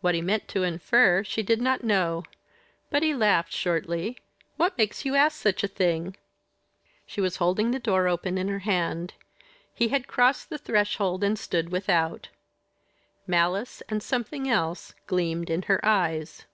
[0.00, 2.24] What he meant to infer, she did not know;
[2.90, 4.18] but he laughed shortly,
[4.56, 6.16] "What makes you ask such a thing?"
[7.06, 9.14] She was holding the door open in her hand.
[9.72, 12.28] He had crossed the threshold and stood without.
[13.24, 16.44] Malice and something else gleamed in her eyes.